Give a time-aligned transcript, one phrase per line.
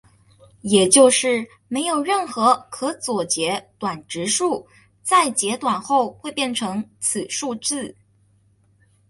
[0.61, 4.65] 也就是没有任何可左截短质数
[5.03, 7.95] 在截短后会变成此数字。